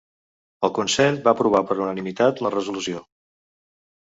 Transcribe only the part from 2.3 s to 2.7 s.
la